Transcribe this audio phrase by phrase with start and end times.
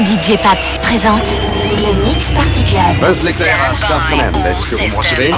[0.00, 1.36] DJ Pat présente
[1.76, 2.96] le Mix Party Club.
[3.00, 4.34] Buzz l'éclair à Star Command.
[4.46, 5.30] Est-ce que vous me recevez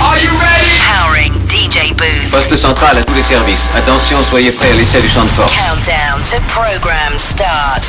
[0.00, 0.82] Are you ready?
[0.82, 2.32] Powering DJ Boost.
[2.32, 3.70] Poste central à tous les services.
[3.74, 5.54] Attention, soyez prêts à l'essai du champ de force.
[5.54, 7.86] Countdown to program start.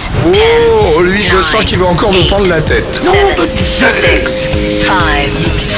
[0.95, 2.85] Oh, lui, je sens qu'il va encore nous prendre la tête.
[2.95, 4.49] 7, 6,
[4.85, 4.93] 5,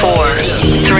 [0.00, 0.26] 3,
[0.88, 0.98] 2, 1.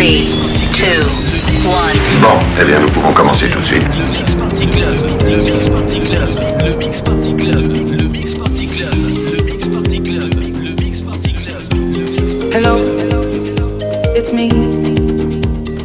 [2.21, 3.83] Bon, eh bien, nous pouvons commencer tout de suite.
[3.97, 6.29] Le Mix Party Club, le Mix Party Club,
[6.65, 7.73] le Mix Party Club,
[12.59, 12.79] Hello,
[14.17, 14.49] it's me.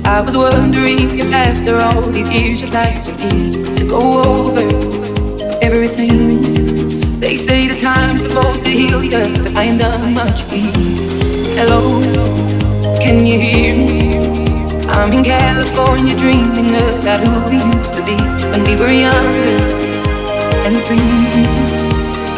[0.06, 4.62] I was wondering if after all these years you'd like to be to go over
[5.62, 7.20] everything.
[7.20, 10.44] They say the time's supposed to heal you, but I ain't done much.
[11.60, 12.02] Hello,
[13.02, 14.16] can you hear me?
[14.88, 18.16] I'm in California dreaming about who we used to be
[18.50, 19.60] when we were younger
[20.64, 21.21] and free.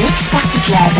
[0.00, 0.97] Mix Party Club.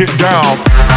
[0.00, 0.87] It down.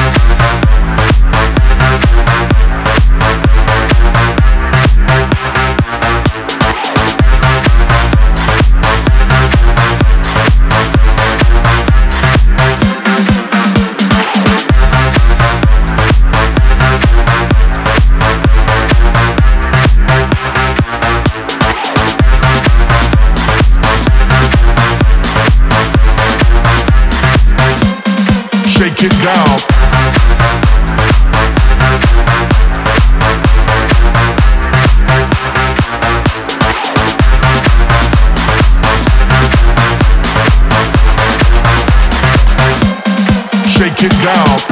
[44.03, 44.70] It down.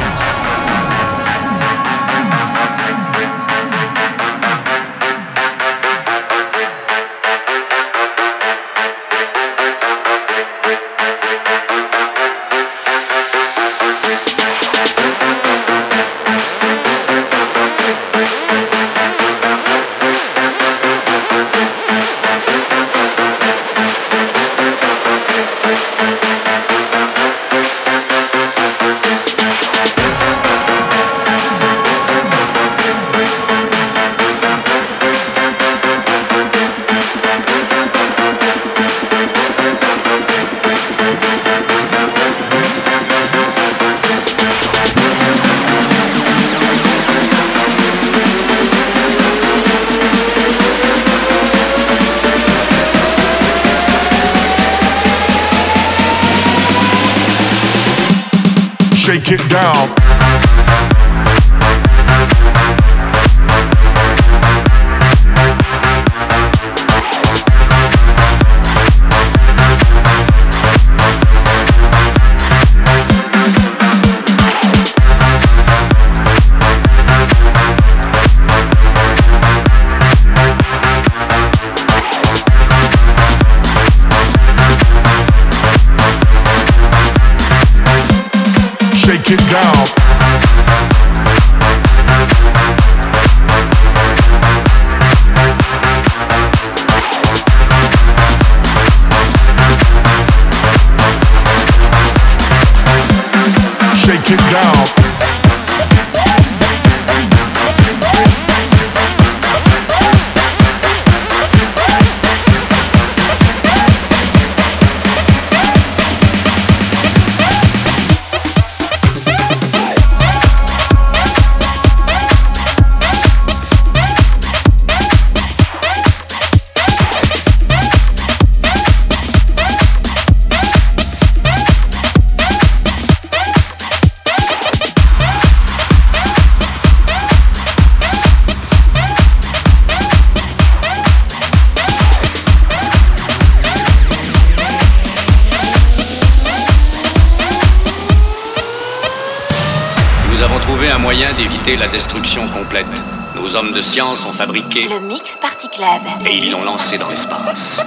[151.39, 152.85] d'éviter la destruction complète.
[153.33, 157.09] Nos hommes de science ont fabriqué le Mix Party Club et ils l'ont lancé dans
[157.09, 157.81] l'espace.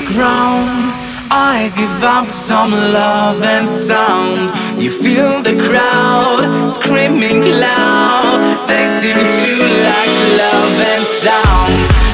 [0.00, 0.92] Ground.
[1.30, 4.50] I give up some love and sound.
[4.80, 8.66] You feel the crowd screaming loud.
[8.66, 9.52] They seem to
[9.88, 12.09] like love and sound.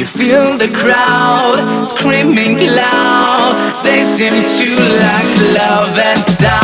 [0.00, 3.82] You feel the crowd screaming loud.
[3.84, 4.70] They seem to
[5.04, 6.59] like love and sound.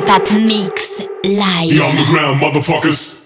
[0.00, 1.68] Mix live.
[1.68, 3.19] The underground motherfuckers.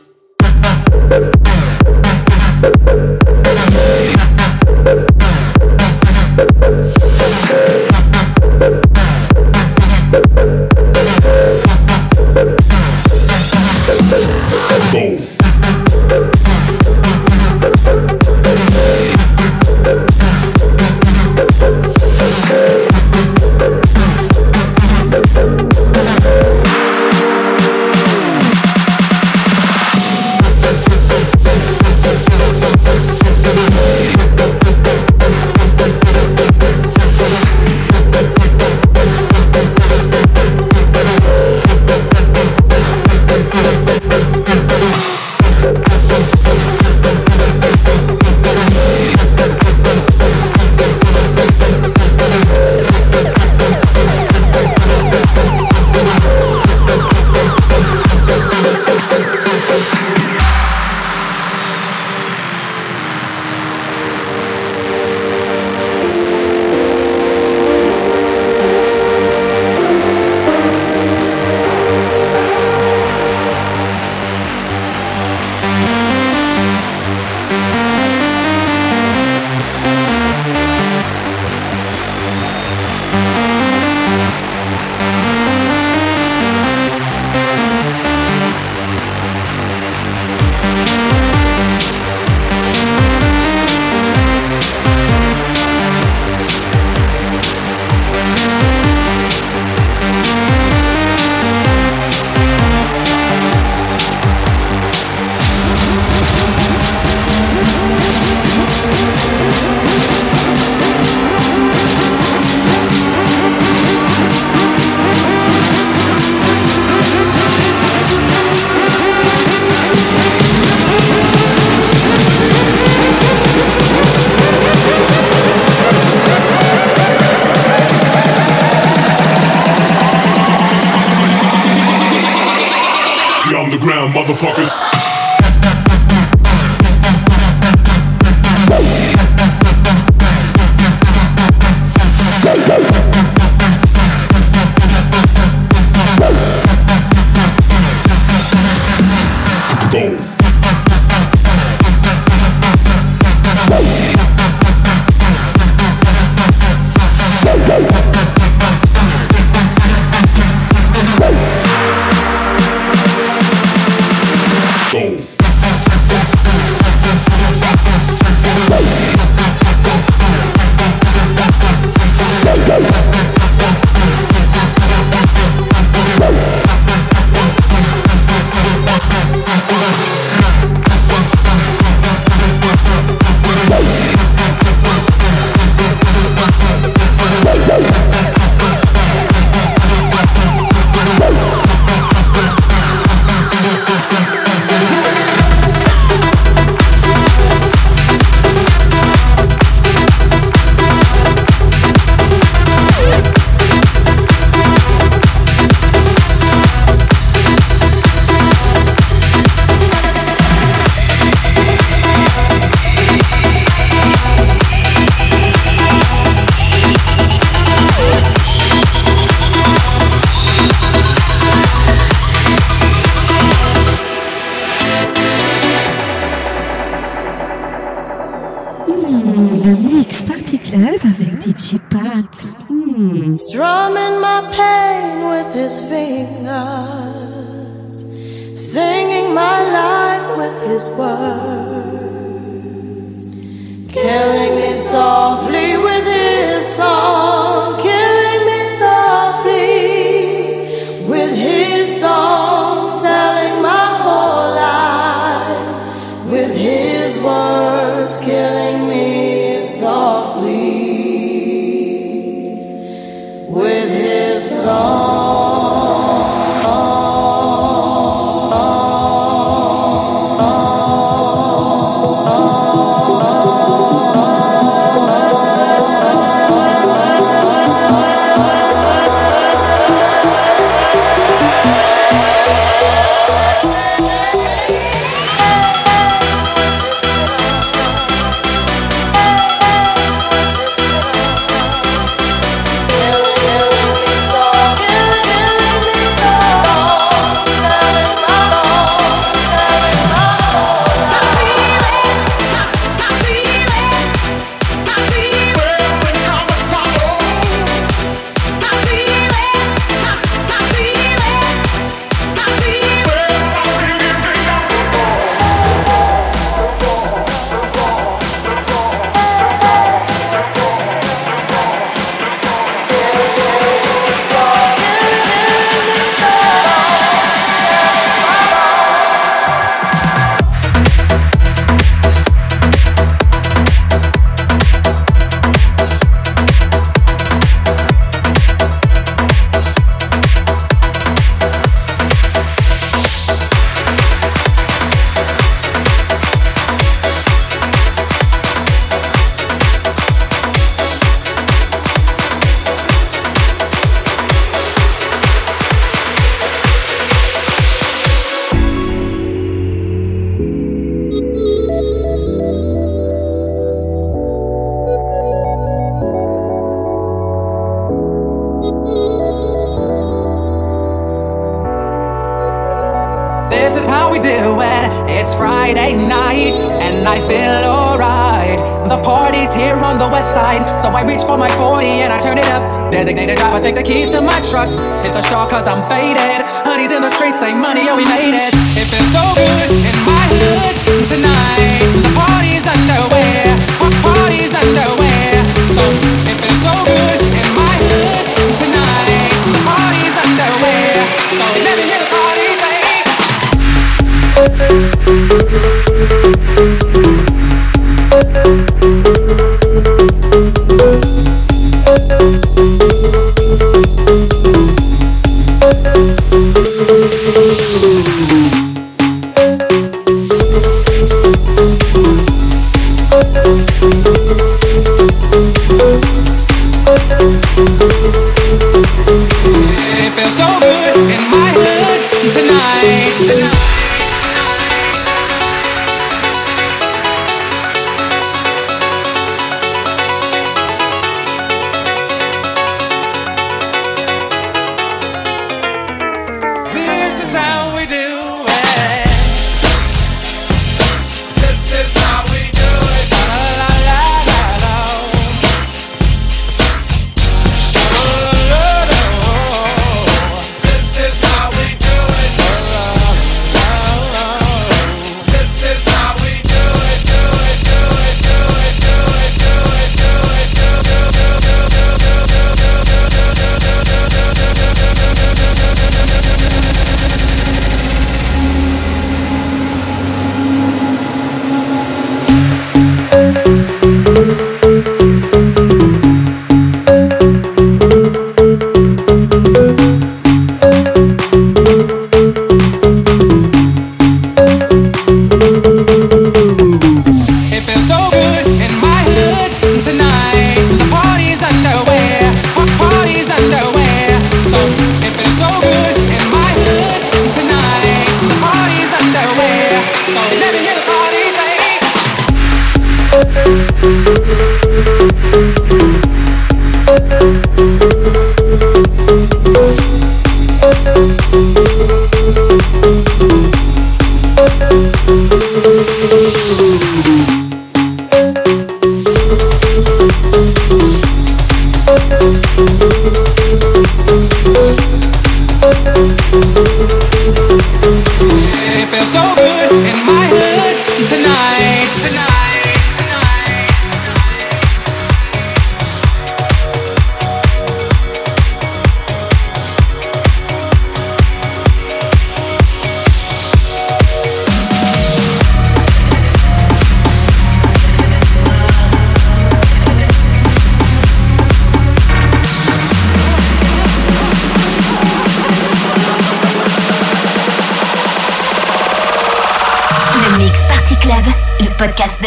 [385.34, 386.33] Thank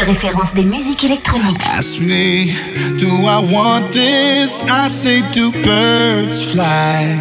[0.07, 1.61] référence des musiques électroniques.
[1.77, 2.53] Ask me,
[2.97, 4.63] do I want this?
[4.69, 7.19] I say, do birds fly?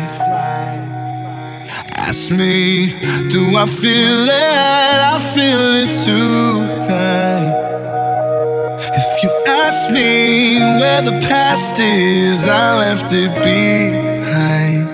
[1.97, 2.95] Ask me,
[3.29, 4.99] do I feel it?
[5.15, 6.63] I feel it too.
[8.95, 14.89] If you ask me where the past is, I left it behind.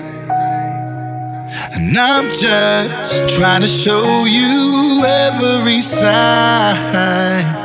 [1.75, 7.62] And I'm just trying to show you every sign.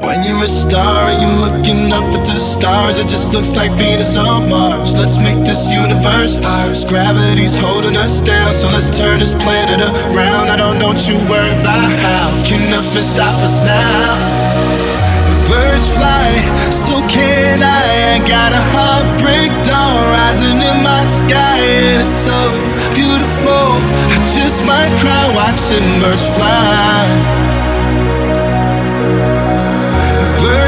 [0.00, 4.16] When you're a star you're looking up at the stars, it just looks like Venus
[4.16, 4.96] or Mars.
[4.96, 6.88] Let's make this universe ours.
[6.88, 10.48] Gravity's holding us down, so let's turn this planet around.
[10.48, 12.32] I don't know what you worry about how.
[12.48, 14.16] Can nothing stop us now?
[15.52, 16.32] Birds fly,
[16.72, 18.16] so can I.
[18.16, 22.38] I got a heartbreak dawn rising in my sky, and it's so
[22.96, 23.76] beautiful.
[24.08, 27.49] I just might cry watching birds fly.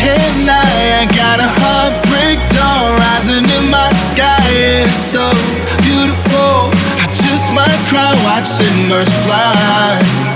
[0.00, 1.06] so can I.
[1.16, 4.40] Got a heartbreak dawn rising in my sky.
[4.50, 5.24] It's so
[5.82, 6.70] beautiful.
[7.00, 9.10] I just might cry watching birds.
[9.24, 10.29] Fly,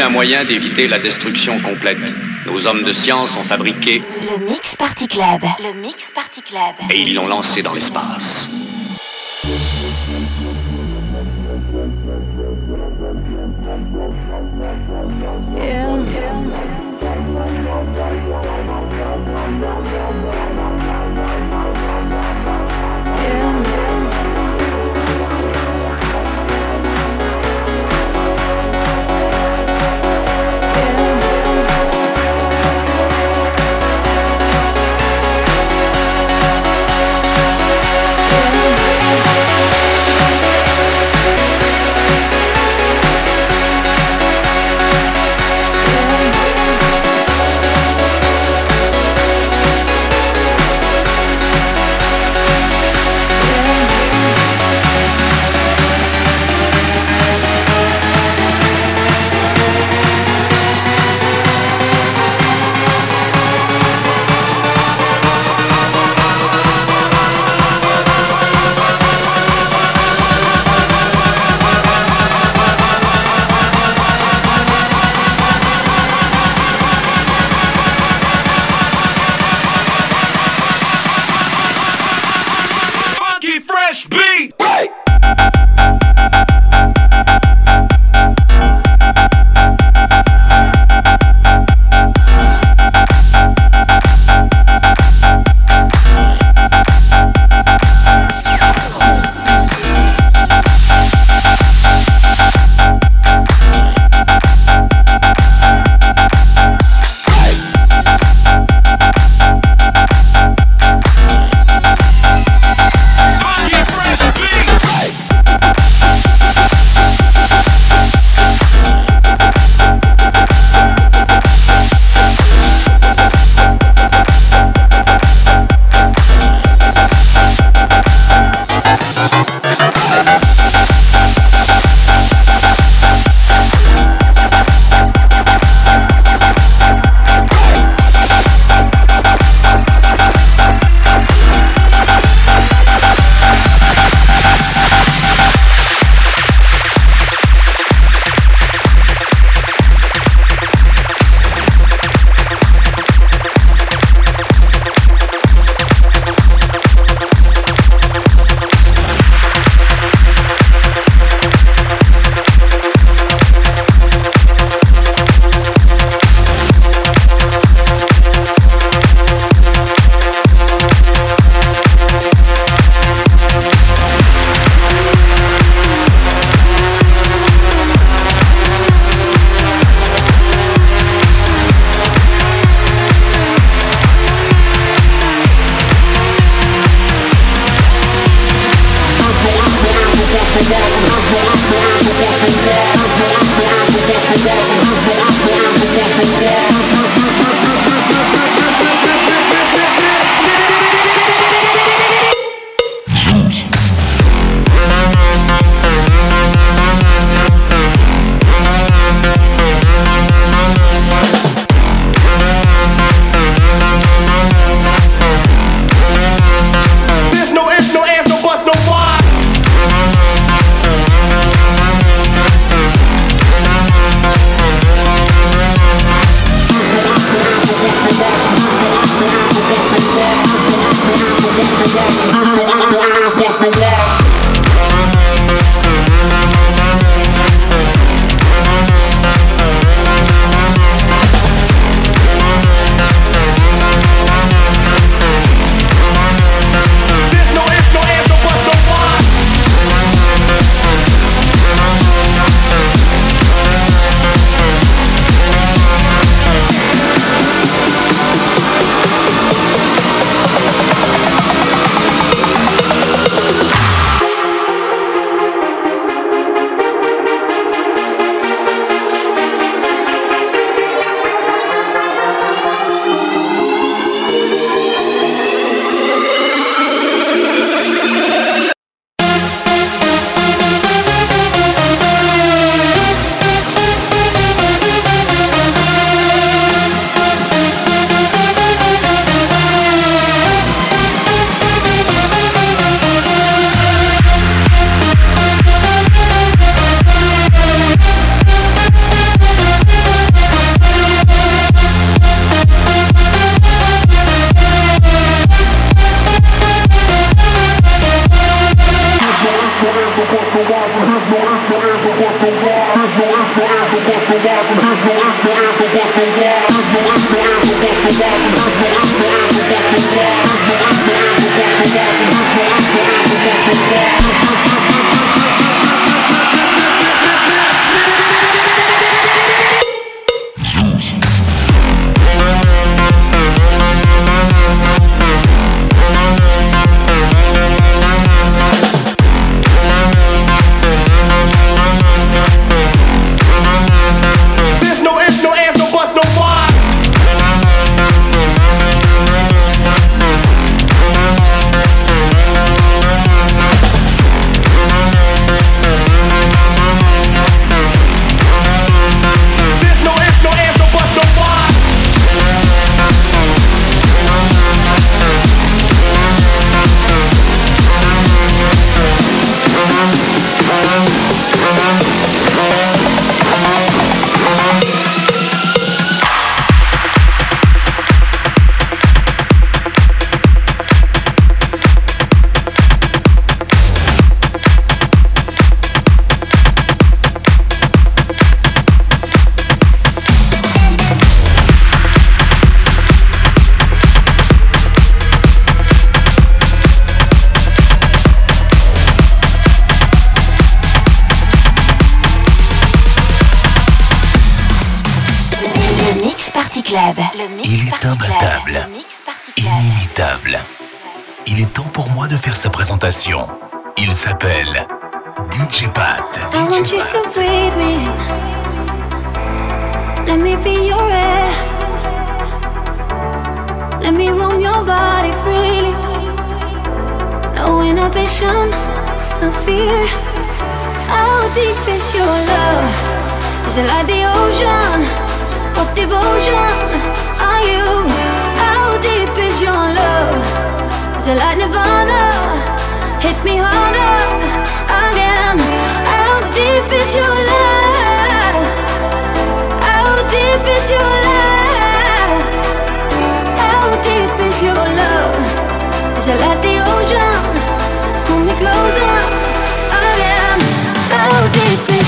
[0.00, 1.98] trouvé un moyen d'éviter la destruction complète.
[2.46, 5.42] Nos hommes de science ont fabriqué le Mix Party Club.
[5.62, 6.90] Le Mix Party Club.
[6.90, 8.48] Et ils l'ont lancé dans l'espace.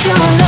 [0.05, 0.42] your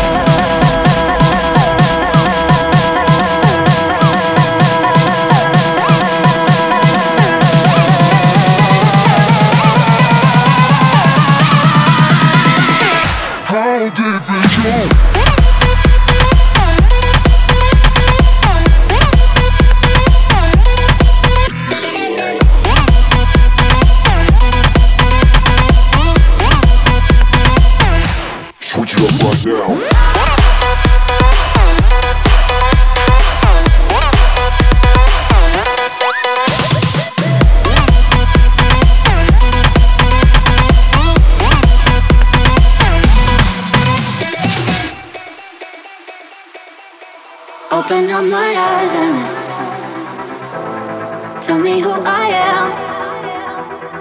[51.75, 52.67] me who I am.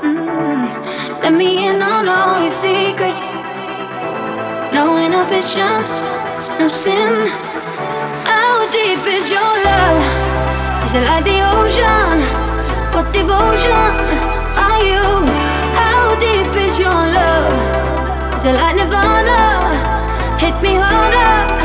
[0.05, 0.61] Mm.
[1.23, 3.23] Let me in on all your secrets.
[4.77, 5.77] No inhibition,
[6.59, 7.13] no sin.
[8.29, 10.01] How deep is your love?
[10.85, 12.15] Is it like the ocean?
[12.93, 13.89] What devotion
[14.67, 15.07] are you?
[15.79, 17.53] How deep is your love?
[18.35, 19.41] Is it like nirvana?
[20.37, 21.62] Hit me harder.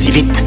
[0.00, 0.39] aussi vite.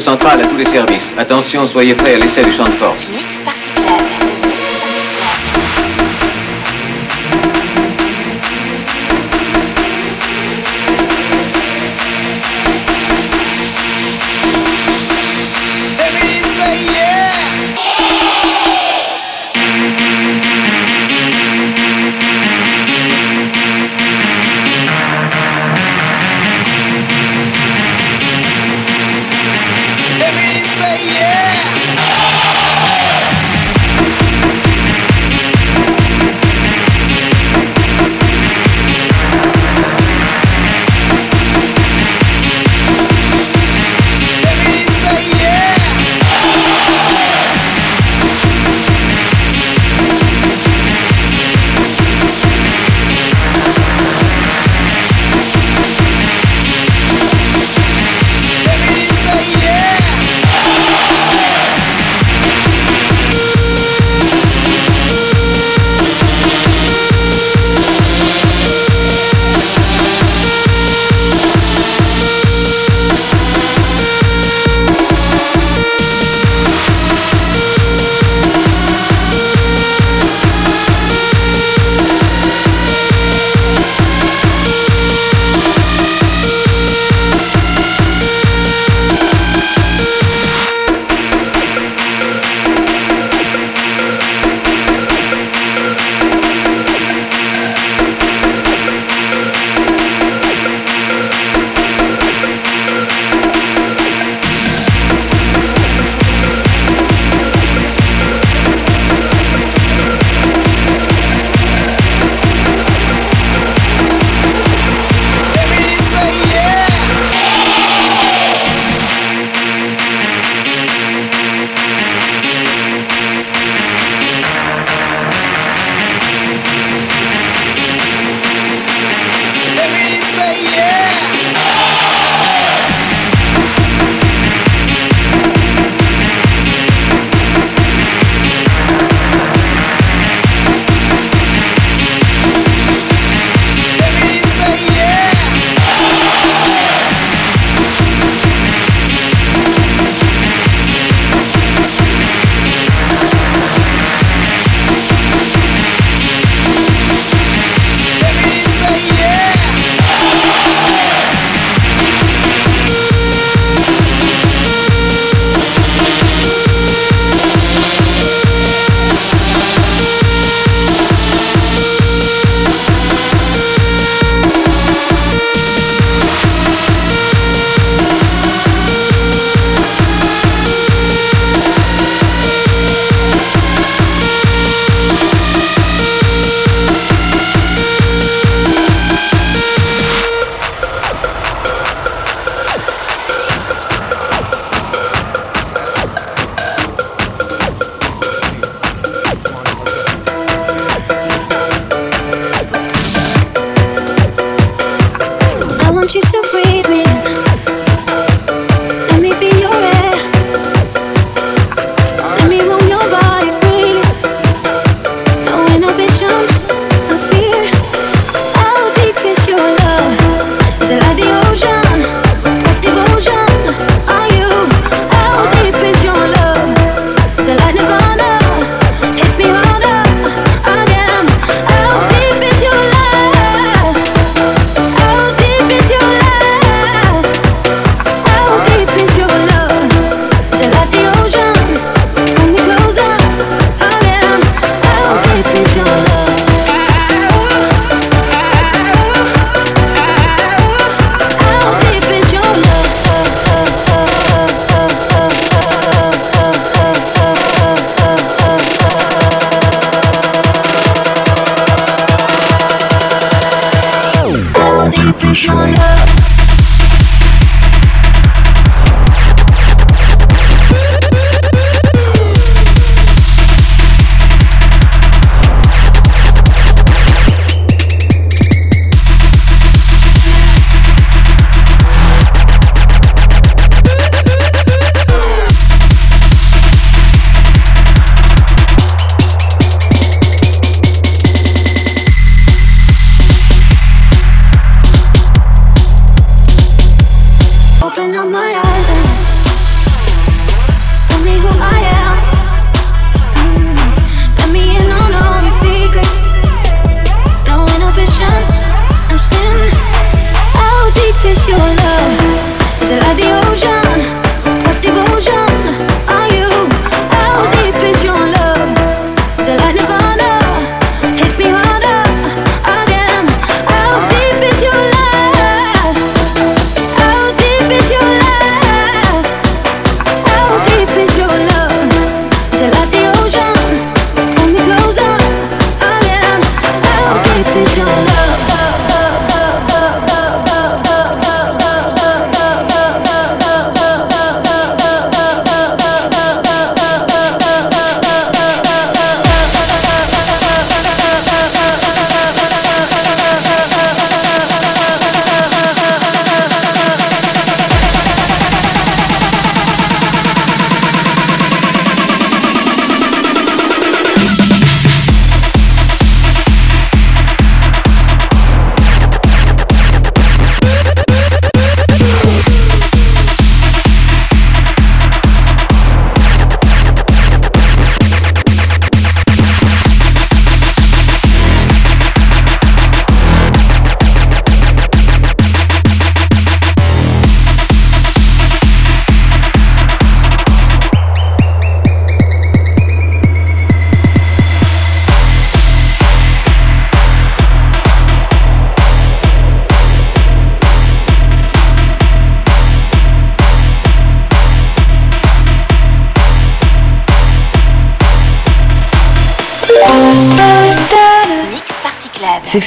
[0.00, 1.14] centrale à tous les services.
[1.18, 3.10] Attention, soyez prêts à l'essai du champ de force.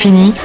[0.04, 0.43] Fini.